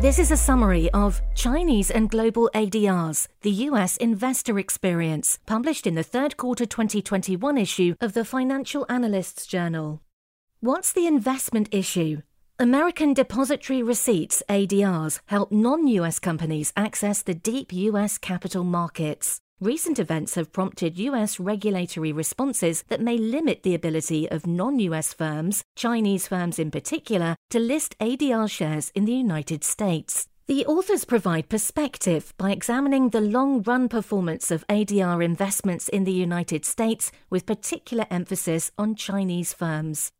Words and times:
This 0.00 0.20
is 0.20 0.30
a 0.30 0.36
summary 0.36 0.88
of 0.92 1.20
Chinese 1.34 1.90
and 1.90 2.08
Global 2.08 2.48
ADRs, 2.54 3.26
the 3.42 3.50
US 3.66 3.96
Investor 3.96 4.56
Experience, 4.56 5.40
published 5.44 5.88
in 5.88 5.96
the 5.96 6.04
third 6.04 6.36
quarter 6.36 6.66
2021 6.66 7.58
issue 7.58 7.96
of 8.00 8.12
the 8.12 8.24
Financial 8.24 8.86
Analysts 8.88 9.44
Journal. 9.44 10.00
What's 10.60 10.92
the 10.92 11.08
investment 11.08 11.68
issue? 11.72 12.22
American 12.60 13.12
Depository 13.12 13.82
Receipts 13.82 14.40
ADRs 14.48 15.18
help 15.26 15.50
non 15.50 15.88
US 15.88 16.20
companies 16.20 16.72
access 16.76 17.20
the 17.22 17.34
deep 17.34 17.72
US 17.72 18.18
capital 18.18 18.62
markets. 18.62 19.40
Recent 19.60 19.98
events 19.98 20.36
have 20.36 20.52
prompted 20.52 20.98
US 20.98 21.40
regulatory 21.40 22.12
responses 22.12 22.84
that 22.86 23.00
may 23.00 23.18
limit 23.18 23.64
the 23.64 23.74
ability 23.74 24.30
of 24.30 24.46
non 24.46 24.78
US 24.78 25.12
firms, 25.12 25.64
Chinese 25.74 26.28
firms 26.28 26.60
in 26.60 26.70
particular, 26.70 27.34
to 27.50 27.58
list 27.58 27.98
ADR 27.98 28.48
shares 28.48 28.92
in 28.94 29.04
the 29.04 29.14
United 29.14 29.64
States. 29.64 30.28
The 30.46 30.64
authors 30.66 31.04
provide 31.04 31.48
perspective 31.48 32.32
by 32.38 32.52
examining 32.52 33.08
the 33.08 33.20
long 33.20 33.60
run 33.62 33.88
performance 33.88 34.52
of 34.52 34.64
ADR 34.68 35.24
investments 35.24 35.88
in 35.88 36.04
the 36.04 36.12
United 36.12 36.64
States 36.64 37.10
with 37.28 37.44
particular 37.44 38.06
emphasis 38.12 38.70
on 38.78 38.94
Chinese 38.94 39.52
firms. 39.52 40.12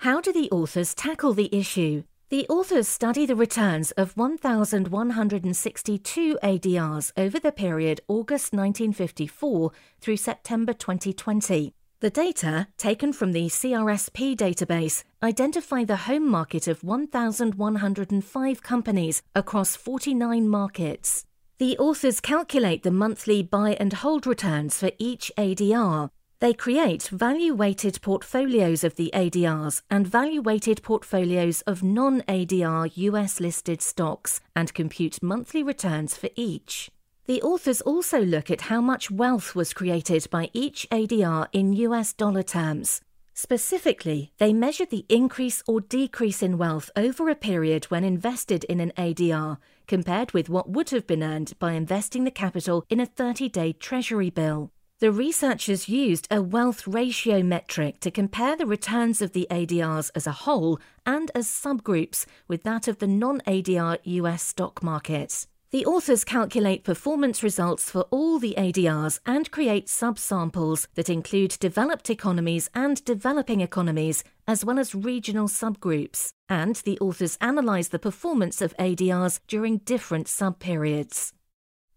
How 0.00 0.20
do 0.20 0.30
the 0.30 0.50
authors 0.50 0.94
tackle 0.94 1.32
the 1.32 1.48
issue? 1.56 2.04
The 2.30 2.48
authors 2.48 2.88
study 2.88 3.26
the 3.26 3.36
returns 3.36 3.90
of 3.92 4.16
1,162 4.16 6.38
ADRs 6.42 7.12
over 7.18 7.38
the 7.38 7.52
period 7.52 8.00
August 8.08 8.54
1954 8.54 9.70
through 10.00 10.16
September 10.16 10.72
2020. 10.72 11.74
The 12.00 12.10
data, 12.10 12.68
taken 12.78 13.12
from 13.12 13.32
the 13.32 13.48
CRSP 13.48 14.36
database, 14.36 15.04
identify 15.22 15.84
the 15.84 15.96
home 15.96 16.26
market 16.26 16.66
of 16.66 16.82
1,105 16.82 18.62
companies 18.62 19.22
across 19.34 19.76
49 19.76 20.48
markets. 20.48 21.26
The 21.58 21.76
authors 21.78 22.20
calculate 22.20 22.84
the 22.84 22.90
monthly 22.90 23.42
buy 23.42 23.76
and 23.78 23.92
hold 23.92 24.26
returns 24.26 24.78
for 24.78 24.92
each 24.98 25.30
ADR, 25.38 26.08
they 26.44 26.52
create 26.52 27.04
value 27.04 27.54
weighted 27.54 27.98
portfolios 28.02 28.84
of 28.84 28.96
the 28.96 29.10
ADRs 29.14 29.80
and 29.90 30.06
value 30.06 30.42
weighted 30.42 30.82
portfolios 30.82 31.62
of 31.62 31.82
non 31.82 32.20
ADR 32.28 32.94
US 32.96 33.40
listed 33.40 33.80
stocks 33.80 34.42
and 34.54 34.74
compute 34.74 35.22
monthly 35.22 35.62
returns 35.62 36.18
for 36.18 36.28
each. 36.36 36.90
The 37.24 37.40
authors 37.40 37.80
also 37.80 38.20
look 38.20 38.50
at 38.50 38.68
how 38.68 38.82
much 38.82 39.10
wealth 39.10 39.54
was 39.54 39.72
created 39.72 40.28
by 40.30 40.50
each 40.52 40.86
ADR 40.90 41.46
in 41.54 41.72
US 41.72 42.12
dollar 42.12 42.42
terms. 42.42 43.00
Specifically, 43.32 44.34
they 44.36 44.52
measure 44.52 44.84
the 44.84 45.06
increase 45.08 45.62
or 45.66 45.80
decrease 45.80 46.42
in 46.42 46.58
wealth 46.58 46.90
over 46.94 47.30
a 47.30 47.34
period 47.34 47.86
when 47.86 48.04
invested 48.04 48.64
in 48.64 48.80
an 48.80 48.92
ADR 48.98 49.56
compared 49.86 50.32
with 50.32 50.50
what 50.50 50.68
would 50.68 50.90
have 50.90 51.06
been 51.06 51.22
earned 51.22 51.54
by 51.58 51.72
investing 51.72 52.24
the 52.24 52.30
capital 52.30 52.84
in 52.90 53.00
a 53.00 53.06
30 53.06 53.48
day 53.48 53.72
Treasury 53.72 54.28
bill. 54.28 54.73
The 55.00 55.10
researchers 55.10 55.88
used 55.88 56.28
a 56.30 56.40
wealth 56.40 56.86
ratio 56.86 57.42
metric 57.42 57.98
to 58.00 58.12
compare 58.12 58.56
the 58.56 58.64
returns 58.64 59.20
of 59.20 59.32
the 59.32 59.48
ADRs 59.50 60.12
as 60.14 60.26
a 60.28 60.32
whole 60.32 60.78
and 61.04 61.32
as 61.34 61.48
subgroups 61.48 62.26
with 62.46 62.62
that 62.62 62.86
of 62.86 63.00
the 63.00 63.08
non 63.08 63.40
ADR 63.40 63.98
US 64.04 64.44
stock 64.44 64.84
markets. 64.84 65.48
The 65.72 65.84
authors 65.84 66.22
calculate 66.22 66.84
performance 66.84 67.42
results 67.42 67.90
for 67.90 68.02
all 68.12 68.38
the 68.38 68.54
ADRs 68.56 69.18
and 69.26 69.50
create 69.50 69.88
subsamples 69.88 70.86
that 70.94 71.10
include 71.10 71.58
developed 71.58 72.08
economies 72.08 72.70
and 72.72 73.04
developing 73.04 73.62
economies, 73.62 74.22
as 74.46 74.64
well 74.64 74.78
as 74.78 74.94
regional 74.94 75.48
subgroups. 75.48 76.30
And 76.48 76.76
the 76.76 77.00
authors 77.00 77.36
analyze 77.40 77.88
the 77.88 77.98
performance 77.98 78.62
of 78.62 78.76
ADRs 78.76 79.40
during 79.48 79.78
different 79.78 80.28
subperiods. 80.28 81.32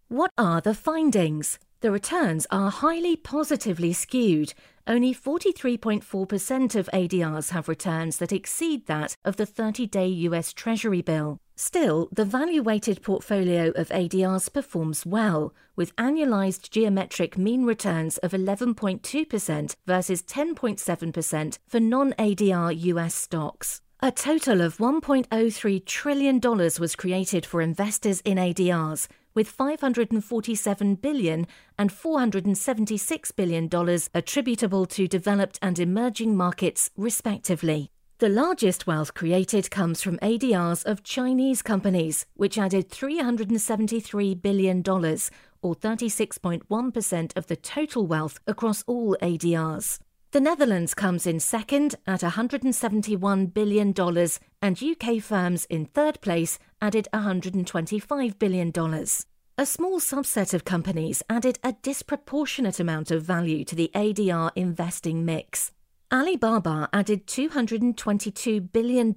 What 0.08 0.32
are 0.36 0.60
the 0.60 0.74
findings? 0.74 1.60
The 1.82 1.92
returns 1.92 2.48
are 2.50 2.72
highly 2.72 3.16
positively 3.16 3.94
skewed. 3.94 4.56
Only 4.88 5.14
43.4% 5.14 6.76
of 6.76 6.90
ADRs 6.92 7.52
have 7.52 7.68
returns 7.68 8.18
that 8.18 8.32
exceed 8.32 8.88
that 8.88 9.16
of 9.24 9.36
the 9.36 9.46
30 9.46 9.86
day 9.86 10.08
US 10.08 10.54
Treasury 10.54 11.04
bill. 11.04 11.40
Still, 11.56 12.10
the 12.12 12.26
value 12.26 12.64
weighted 12.64 13.04
portfolio 13.04 13.70
of 13.76 13.90
ADRs 13.90 14.52
performs 14.52 15.06
well, 15.06 15.54
with 15.76 15.96
annualized 15.98 16.72
geometric 16.72 17.38
mean 17.38 17.64
returns 17.64 18.18
of 18.20 18.32
11.2% 18.32 19.76
versus 19.86 20.24
10.7% 20.24 21.60
for 21.68 21.80
non 21.80 22.14
ADR 22.14 22.76
US 22.86 23.14
stocks. 23.14 23.82
A 24.00 24.12
total 24.12 24.62
of 24.62 24.78
$1.03 24.78 25.86
trillion 25.86 26.40
was 26.40 26.96
created 26.96 27.46
for 27.46 27.62
investors 27.62 28.22
in 28.22 28.38
ADRs, 28.38 29.08
with 29.38 29.48
547 29.48 30.96
billion 30.96 31.46
and 31.78 31.92
476 31.92 33.32
billion 33.34 33.68
dollars 33.68 34.10
attributable 34.16 34.88
to 34.88 35.08
developed 35.08 35.60
and 35.62 35.78
emerging 35.78 36.36
markets 36.36 36.90
respectively. 36.98 37.92
The 38.18 38.30
largest 38.30 38.88
wealth 38.88 39.14
created 39.14 39.70
comes 39.70 40.02
from 40.02 40.18
ADRs 40.24 40.84
of 40.86 41.04
Chinese 41.04 41.62
companies, 41.62 42.26
which 42.34 42.58
added 42.58 42.90
$373 42.90 44.42
billion, 44.42 44.80
or 44.80 45.76
36.1% 45.76 47.38
of 47.38 47.46
the 47.46 47.56
total 47.56 48.08
wealth 48.08 48.40
across 48.48 48.84
all 48.88 49.16
ADRs. 49.22 50.00
The 50.38 50.42
Netherlands 50.42 50.94
comes 50.94 51.26
in 51.26 51.40
second 51.40 51.96
at 52.06 52.20
$171 52.20 53.56
billion, 53.56 53.92
and 54.62 54.84
UK 54.84 55.20
firms 55.20 55.66
in 55.66 55.86
third 55.86 56.22
place 56.22 56.60
added 56.80 57.08
$125 57.12 58.38
billion. 58.38 58.72
A 59.58 59.66
small 59.66 60.00
subset 60.00 60.54
of 60.54 60.64
companies 60.64 61.24
added 61.28 61.58
a 61.64 61.74
disproportionate 61.82 62.80
amount 62.80 63.10
of 63.10 63.24
value 63.24 63.66
to 63.66 63.74
the 63.74 63.90
ADR 63.96 64.52
investing 64.56 65.26
mix. 65.26 65.72
Alibaba 66.14 66.88
added 66.94 67.26
$222 67.26 68.72
billion, 68.72 69.14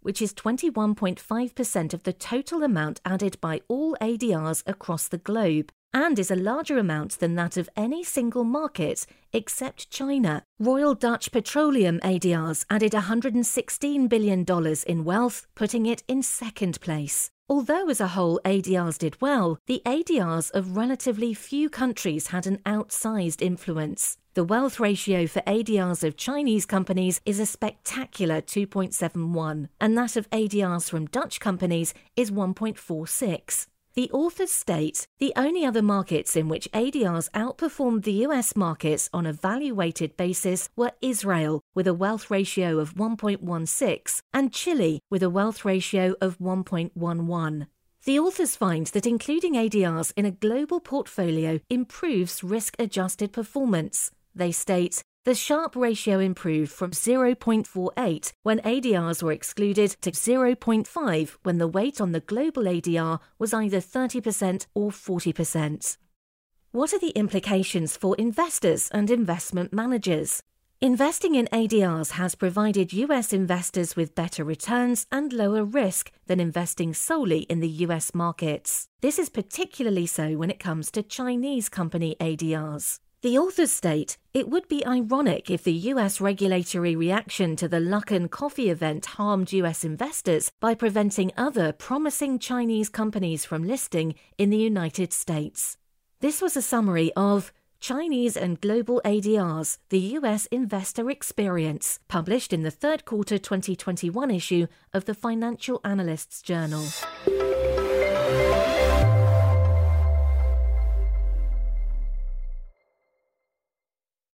which 0.00 0.20
is 0.20 0.34
21.5% 0.34 1.94
of 1.94 2.02
the 2.02 2.12
total 2.12 2.64
amount 2.64 3.00
added 3.04 3.40
by 3.40 3.60
all 3.68 3.96
ADRs 4.00 4.64
across 4.66 5.06
the 5.06 5.18
globe, 5.18 5.70
and 5.92 6.18
is 6.18 6.30
a 6.30 6.36
larger 6.36 6.78
amount 6.78 7.18
than 7.18 7.34
that 7.34 7.56
of 7.56 7.68
any 7.76 8.04
single 8.04 8.44
market 8.44 9.06
except 9.32 9.90
China. 9.90 10.42
Royal 10.58 10.94
Dutch 10.94 11.30
Petroleum 11.30 12.00
ADRs 12.00 12.64
added 12.70 12.92
$116 12.92 14.08
billion 14.08 14.44
in 14.86 15.04
wealth, 15.04 15.46
putting 15.54 15.86
it 15.86 16.02
in 16.08 16.22
second 16.22 16.80
place. 16.80 17.30
Although 17.48 17.88
as 17.88 18.00
a 18.00 18.08
whole 18.08 18.40
ADRs 18.44 18.98
did 18.98 19.20
well, 19.20 19.58
the 19.66 19.82
ADRs 19.86 20.50
of 20.52 20.76
relatively 20.76 21.32
few 21.32 21.70
countries 21.70 22.28
had 22.28 22.46
an 22.46 22.58
outsized 22.66 23.40
influence. 23.40 24.18
The 24.34 24.44
wealth 24.44 24.80
ratio 24.80 25.26
for 25.26 25.40
ADRs 25.42 26.02
of 26.02 26.16
Chinese 26.16 26.66
companies 26.66 27.20
is 27.24 27.38
a 27.38 27.46
spectacular 27.46 28.40
2.71, 28.40 29.68
and 29.80 29.96
that 29.96 30.16
of 30.16 30.28
ADRs 30.30 30.90
from 30.90 31.06
Dutch 31.06 31.40
companies 31.40 31.94
is 32.16 32.30
1.46. 32.30 33.66
The 33.96 34.10
authors 34.10 34.52
state 34.52 35.08
the 35.18 35.32
only 35.36 35.64
other 35.64 35.80
markets 35.80 36.36
in 36.36 36.50
which 36.50 36.70
ADRs 36.72 37.30
outperformed 37.30 38.04
the 38.04 38.26
US 38.26 38.54
markets 38.54 39.08
on 39.10 39.24
a 39.24 39.32
value 39.32 39.74
weighted 39.74 40.18
basis 40.18 40.68
were 40.76 40.92
Israel, 41.00 41.62
with 41.74 41.86
a 41.86 41.94
wealth 41.94 42.30
ratio 42.30 42.78
of 42.78 42.94
1.16, 42.94 44.20
and 44.34 44.52
Chile, 44.52 45.00
with 45.10 45.22
a 45.22 45.30
wealth 45.30 45.64
ratio 45.64 46.14
of 46.20 46.38
1.11. 46.38 47.68
The 48.04 48.18
authors 48.18 48.54
find 48.54 48.86
that 48.88 49.06
including 49.06 49.54
ADRs 49.54 50.12
in 50.14 50.26
a 50.26 50.30
global 50.30 50.78
portfolio 50.78 51.60
improves 51.70 52.44
risk 52.44 52.76
adjusted 52.78 53.32
performance. 53.32 54.10
They 54.34 54.52
state 54.52 55.02
the 55.26 55.34
Sharpe 55.34 55.74
ratio 55.74 56.20
improved 56.20 56.70
from 56.70 56.92
0.48 56.92 58.32
when 58.44 58.60
ADRs 58.60 59.24
were 59.24 59.32
excluded 59.32 59.90
to 60.00 60.12
0.5 60.12 61.36
when 61.42 61.58
the 61.58 61.66
weight 61.66 62.00
on 62.00 62.12
the 62.12 62.20
global 62.20 62.62
ADR 62.62 63.18
was 63.36 63.52
either 63.52 63.78
30% 63.78 64.66
or 64.72 64.92
40%. 64.92 65.96
What 66.70 66.94
are 66.94 67.00
the 67.00 67.10
implications 67.16 67.96
for 67.96 68.14
investors 68.14 68.88
and 68.92 69.10
investment 69.10 69.72
managers? 69.72 70.44
Investing 70.80 71.34
in 71.34 71.48
ADRs 71.52 72.12
has 72.12 72.36
provided 72.36 72.92
US 72.92 73.32
investors 73.32 73.96
with 73.96 74.14
better 74.14 74.44
returns 74.44 75.08
and 75.10 75.32
lower 75.32 75.64
risk 75.64 76.12
than 76.28 76.38
investing 76.38 76.94
solely 76.94 77.40
in 77.50 77.58
the 77.58 77.82
US 77.86 78.14
markets. 78.14 78.86
This 79.00 79.18
is 79.18 79.28
particularly 79.28 80.06
so 80.06 80.36
when 80.36 80.50
it 80.50 80.60
comes 80.60 80.92
to 80.92 81.02
Chinese 81.02 81.68
company 81.68 82.14
ADRs. 82.20 83.00
The 83.22 83.38
authors 83.38 83.70
state 83.72 84.18
it 84.34 84.48
would 84.48 84.68
be 84.68 84.84
ironic 84.84 85.50
if 85.50 85.64
the 85.64 85.72
US 85.72 86.20
regulatory 86.20 86.94
reaction 86.94 87.56
to 87.56 87.66
the 87.66 87.80
Luckin 87.80 88.30
coffee 88.30 88.68
event 88.68 89.06
harmed 89.06 89.52
US 89.54 89.84
investors 89.84 90.52
by 90.60 90.74
preventing 90.74 91.32
other 91.36 91.72
promising 91.72 92.38
Chinese 92.38 92.90
companies 92.90 93.46
from 93.46 93.66
listing 93.66 94.14
in 94.36 94.50
the 94.50 94.58
United 94.58 95.14
States. 95.14 95.78
This 96.20 96.42
was 96.42 96.56
a 96.56 96.62
summary 96.62 97.10
of 97.16 97.52
Chinese 97.80 98.36
and 98.36 98.60
Global 98.60 99.00
ADRs, 99.04 99.78
the 99.88 100.00
US 100.18 100.44
Investor 100.46 101.08
Experience, 101.08 101.98
published 102.08 102.52
in 102.52 102.64
the 102.64 102.70
third 102.70 103.06
quarter 103.06 103.38
2021 103.38 104.30
issue 104.30 104.66
of 104.92 105.06
the 105.06 105.14
Financial 105.14 105.80
Analysts 105.84 106.42
Journal. 106.42 106.84